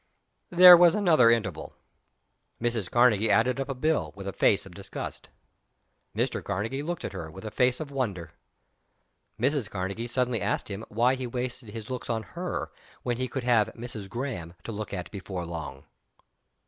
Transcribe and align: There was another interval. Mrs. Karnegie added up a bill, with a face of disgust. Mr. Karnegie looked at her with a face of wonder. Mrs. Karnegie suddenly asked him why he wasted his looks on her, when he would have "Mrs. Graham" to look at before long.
There 0.49 0.75
was 0.75 0.95
another 0.95 1.29
interval. 1.29 1.75
Mrs. 2.59 2.89
Karnegie 2.89 3.29
added 3.29 3.59
up 3.59 3.69
a 3.69 3.75
bill, 3.75 4.13
with 4.15 4.27
a 4.27 4.33
face 4.33 4.65
of 4.65 4.73
disgust. 4.73 5.29
Mr. 6.15 6.43
Karnegie 6.43 6.81
looked 6.81 7.05
at 7.05 7.13
her 7.13 7.29
with 7.29 7.45
a 7.45 7.51
face 7.51 7.79
of 7.79 7.91
wonder. 7.91 8.31
Mrs. 9.39 9.69
Karnegie 9.69 10.07
suddenly 10.09 10.41
asked 10.41 10.69
him 10.69 10.83
why 10.89 11.13
he 11.13 11.27
wasted 11.27 11.69
his 11.69 11.91
looks 11.91 12.09
on 12.09 12.23
her, 12.23 12.71
when 13.03 13.17
he 13.17 13.29
would 13.31 13.43
have 13.43 13.67
"Mrs. 13.75 14.09
Graham" 14.09 14.55
to 14.63 14.71
look 14.71 14.91
at 14.91 15.11
before 15.11 15.45
long. 15.45 15.83